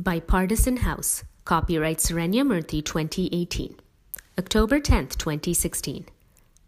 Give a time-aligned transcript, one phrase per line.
[0.00, 1.24] Bipartisan House.
[1.44, 3.74] Copyright Serenya Murthy 2018.
[4.38, 6.06] October 10, 2016.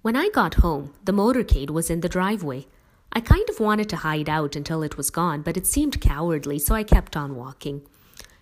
[0.02, 2.66] When I got home, the motorcade was in the driveway.
[3.12, 6.58] I kind of wanted to hide out until it was gone, but it seemed cowardly,
[6.58, 7.82] so I kept on walking.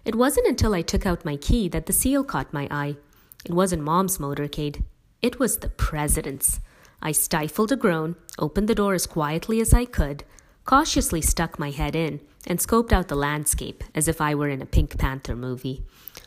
[0.06, 2.96] It wasn't until I took out my key that the seal caught my eye.
[3.44, 4.84] It wasn't Mom's motorcade,
[5.20, 6.60] it was the President's.
[7.02, 10.24] I stifled a groan, opened the door as quietly as I could,
[10.68, 14.60] cautiously stuck my head in, and scoped out the landscape as if I were in
[14.60, 15.82] a Pink Panther movie.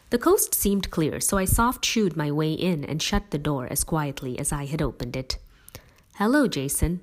[0.10, 3.68] The coast seemed clear, so I soft shooed my way in and shut the door
[3.70, 5.38] as quietly as I had opened it.
[6.16, 7.02] Hello, Jason.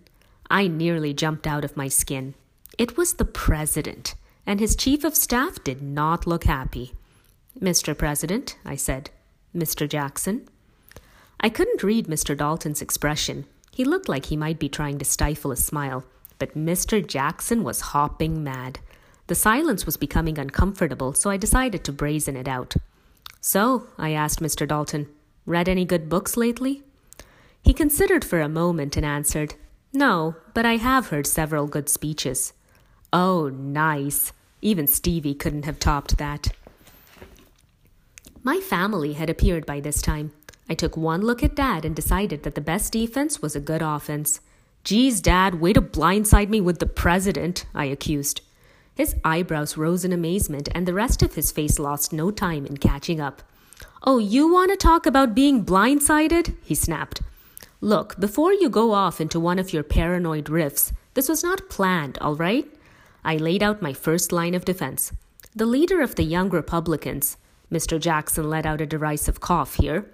[0.51, 2.35] I nearly jumped out of my skin.
[2.77, 6.93] It was the President, and his chief of staff did not look happy.
[7.57, 7.97] Mr.
[7.97, 9.11] President, I said.
[9.55, 9.89] Mr.
[9.89, 10.49] Jackson.
[11.41, 12.37] I couldn't read Mr.
[12.37, 13.45] Dalton's expression.
[13.71, 16.05] He looked like he might be trying to stifle a smile,
[16.39, 17.07] but Mr.
[17.07, 18.79] Jackson was hopping mad.
[19.27, 22.75] The silence was becoming uncomfortable, so I decided to brazen it out.
[23.41, 24.67] So, I asked Mr.
[24.67, 25.09] Dalton,
[25.47, 26.83] read any good books lately?
[27.63, 29.55] He considered for a moment and answered,
[29.93, 32.53] No, but I have heard several good speeches.
[33.13, 34.33] Oh, nice.
[34.61, 36.49] Even Stevie couldn't have topped that.
[38.43, 40.33] My family had appeared by this time.
[40.69, 43.83] I took one look at Dad and decided that the best defense was a good
[43.83, 44.41] offense.
[44.89, 48.41] Geez, Dad, way to blindside me with the president, I accused.
[48.95, 52.79] His eyebrows rose in amazement, and the rest of his face lost no time in
[52.79, 53.43] catching up.
[54.05, 56.57] Oh, you want to talk about being blindsided?
[56.63, 57.21] he snapped.
[57.83, 62.17] Look, before you go off into one of your paranoid riffs, this was not planned,
[62.23, 62.67] all right?
[63.23, 65.13] I laid out my first line of defense.
[65.55, 67.37] The leader of the Young Republicans,
[67.71, 68.01] Mr.
[68.01, 70.11] Jackson let out a derisive cough here,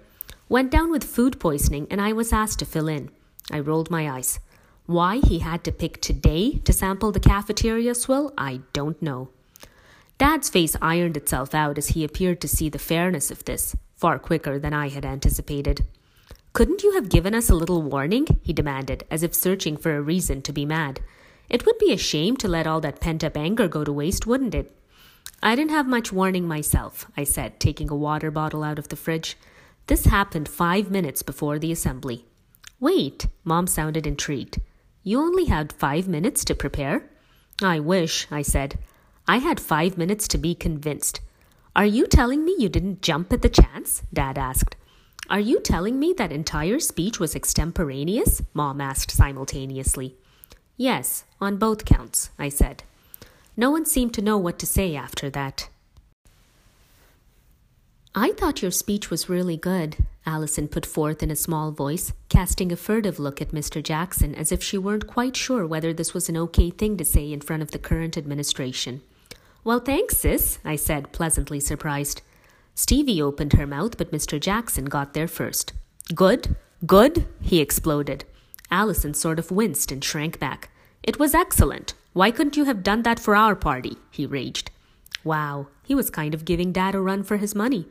[0.49, 3.09] went down with food poisoning, and I was asked to fill in.
[3.49, 4.41] I rolled my eyes.
[4.85, 9.29] Why he had to pick today to sample the cafeteria swill, I don't know.
[10.19, 14.19] Dad's face ironed itself out as he appeared to see the fairness of this, far
[14.19, 15.85] quicker than I had anticipated.
[16.53, 18.27] Couldn't you have given us a little warning?
[18.43, 21.01] he demanded, as if searching for a reason to be mad.
[21.49, 24.25] It would be a shame to let all that pent up anger go to waste,
[24.27, 24.71] wouldn't it?
[25.41, 28.95] I didn't have much warning myself, I said, taking a water bottle out of the
[28.95, 29.35] fridge.
[29.87, 32.25] This happened five minutes before the assembly.
[32.79, 34.59] Wait, Mom sounded intrigued.
[35.07, 37.07] You only had five minutes to prepare?
[37.61, 38.79] I wish, I said.
[39.27, 41.21] I had five minutes to be convinced.
[41.75, 44.01] Are you telling me you didn't jump at the chance?
[44.11, 44.75] Dad asked.
[45.29, 48.41] Are you telling me that entire speech was extemporaneous?
[48.55, 50.15] Mom asked simultaneously.
[50.75, 52.81] Yes, on both counts, I said.
[53.55, 55.69] No one seemed to know what to say after that.
[58.15, 62.69] I thought your speech was really good, Allison put forth in a small voice, casting
[62.69, 63.81] a furtive look at Mr.
[63.81, 67.31] Jackson as if she weren't quite sure whether this was an okay thing to say
[67.31, 69.01] in front of the current administration.
[69.63, 72.21] Well, thanks, sis, I said, pleasantly surprised.
[72.73, 74.37] Stevie opened her mouth, but Mr.
[74.37, 75.71] Jackson got there first.
[76.13, 76.57] Good?
[76.85, 77.25] Good?
[77.41, 78.25] he exploded.
[78.69, 80.69] Allison sort of winced and shrank back.
[81.03, 81.93] It was excellent.
[82.11, 83.95] Why couldn't you have done that for our party?
[84.11, 84.71] he raged.
[85.23, 87.85] Wow, he was kind of giving Dad a run for his money.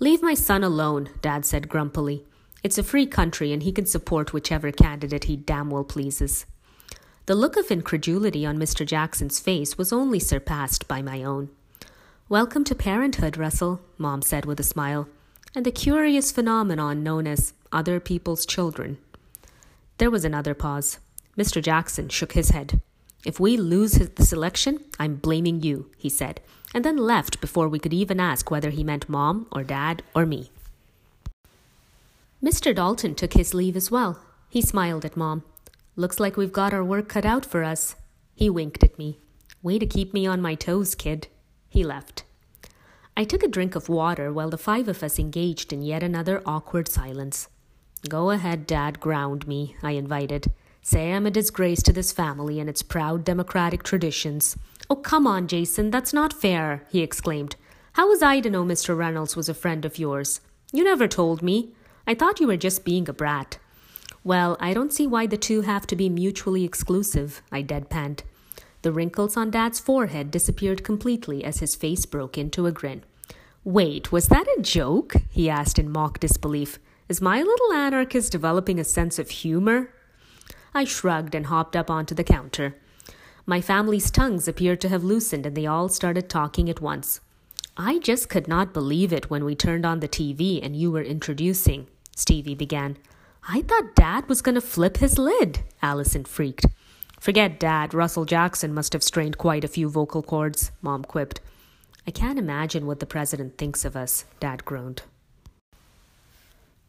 [0.00, 2.24] Leave my son alone, Dad said grumpily.
[2.60, 6.44] It's a free country and he can support whichever candidate he damn well pleases.
[7.26, 8.84] The look of incredulity on Mr.
[8.84, 11.50] Jackson's face was only surpassed by my own.
[12.28, 15.08] Welcome to parenthood, Russell, Mom said with a smile,
[15.54, 18.98] and the curious phenomenon known as other people's children.
[19.98, 20.98] There was another pause.
[21.36, 21.62] Mr.
[21.62, 22.80] Jackson shook his head.
[23.24, 26.40] If we lose this election, I'm blaming you, he said,
[26.74, 30.26] and then left before we could even ask whether he meant mom or dad or
[30.26, 30.50] me.
[32.42, 32.74] Mr.
[32.74, 34.20] Dalton took his leave as well.
[34.48, 35.42] He smiled at mom.
[35.96, 37.96] Looks like we've got our work cut out for us.
[38.34, 39.18] He winked at me.
[39.62, 41.26] Way to keep me on my toes, kid.
[41.68, 42.22] He left.
[43.16, 46.40] I took a drink of water while the five of us engaged in yet another
[46.46, 47.48] awkward silence.
[48.08, 50.52] Go ahead, Dad, ground me, I invited.
[50.82, 54.56] Say I'm a disgrace to this family and its proud democratic traditions.
[54.88, 57.56] Oh, come on, Jason, that's not fair, he exclaimed.
[57.94, 58.96] How was I to know Mr.
[58.96, 60.40] Reynolds was a friend of yours?
[60.72, 61.74] You never told me.
[62.08, 63.58] I thought you were just being a brat.
[64.24, 68.20] Well, I don't see why the two have to be mutually exclusive, I deadpanned.
[68.80, 73.02] The wrinkles on Dad's forehead disappeared completely as his face broke into a grin.
[73.62, 75.16] Wait, was that a joke?
[75.28, 76.78] he asked in mock disbelief.
[77.10, 79.92] Is my little anarchist developing a sense of humor?
[80.72, 82.74] I shrugged and hopped up onto the counter.
[83.44, 87.20] My family's tongues appeared to have loosened and they all started talking at once.
[87.76, 91.02] I just could not believe it when we turned on the TV and you were
[91.02, 91.86] introducing,
[92.18, 92.96] Stevie began.
[93.48, 96.66] I thought Dad was going to flip his lid, Allison freaked.
[97.20, 101.40] Forget Dad, Russell Jackson must have strained quite a few vocal cords, Mom quipped.
[102.06, 105.02] I can't imagine what the president thinks of us, Dad groaned.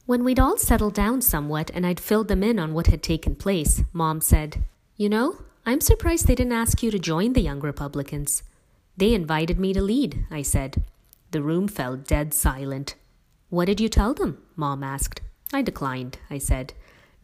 [0.06, 3.36] When we'd all settled down somewhat and I'd filled them in on what had taken
[3.36, 4.64] place, Mom said,
[4.98, 8.42] You know, I'm surprised they didn't ask you to join the Young Republicans.
[8.98, 10.84] They invited me to lead, I said.
[11.30, 12.96] The room fell dead silent.
[13.50, 14.42] What did you tell them?
[14.60, 15.22] Mom asked.
[15.54, 16.74] I declined, I said.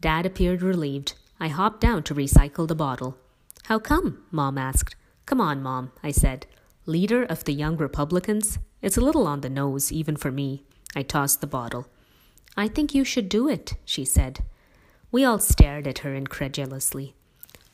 [0.00, 1.12] Dad appeared relieved.
[1.38, 3.18] I hopped down to recycle the bottle.
[3.64, 4.24] How come?
[4.30, 4.96] Mom asked.
[5.26, 6.46] Come on, Mom, I said.
[6.86, 8.58] Leader of the Young Republicans?
[8.80, 10.64] It's a little on the nose, even for me.
[10.94, 11.88] I tossed the bottle.
[12.56, 14.40] I think you should do it, she said.
[15.12, 17.14] We all stared at her incredulously.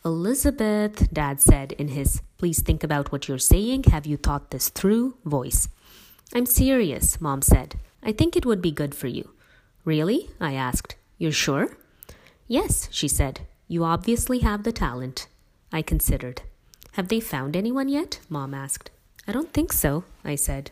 [0.05, 4.69] Elizabeth, Dad said in his please think about what you're saying, have you thought this
[4.71, 5.69] through voice.
[6.35, 7.77] I'm serious, Mom said.
[8.03, 9.31] I think it would be good for you.
[9.85, 10.31] Really?
[10.41, 10.97] I asked.
[11.19, 11.77] You're sure?
[12.47, 13.41] Yes, she said.
[13.69, 15.27] You obviously have the talent.
[15.73, 16.43] I considered.
[16.93, 18.21] Have they found anyone yet?
[18.29, 18.91] Mom asked.
[19.27, 20.71] I don't think so, I said.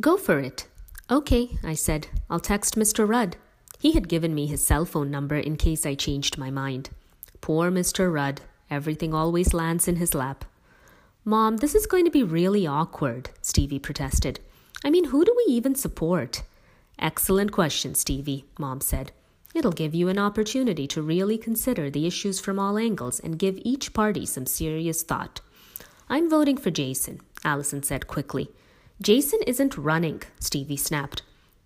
[0.00, 0.66] Go for it.
[1.10, 2.08] Okay, I said.
[2.28, 3.08] I'll text Mr.
[3.08, 3.36] Rudd.
[3.78, 6.90] He had given me his cell phone number in case I changed my mind.
[7.40, 8.12] Poor Mr.
[8.12, 8.40] Rudd.
[8.70, 10.44] Everything always lands in his lap.
[11.24, 14.40] Mom, this is going to be really awkward, Stevie protested.
[14.84, 16.42] I mean, who do we even support?
[16.98, 19.12] Excellent question, Stevie, Mom said.
[19.54, 23.58] It'll give you an opportunity to really consider the issues from all angles and give
[23.62, 25.40] each party some serious thought.
[26.08, 28.50] I'm voting for Jason, Allison said quickly.
[29.00, 31.22] Jason isn't running, Stevie snapped.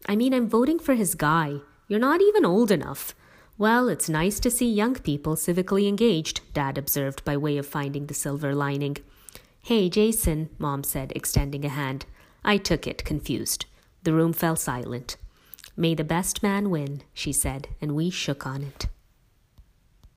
[0.07, 1.61] I mean, I'm voting for his guy.
[1.89, 3.15] You're not even old enough.
[3.57, 8.07] Well, it's nice to see young people civically engaged, Dad observed by way of finding
[8.07, 8.99] the silver lining.
[9.63, 12.07] Hey, Jason, Mom said, extending a hand.
[12.45, 13.67] I took it, confused.
[14.03, 15.17] The room fell silent.
[15.77, 18.89] May the best man win, she said, and we shook on it.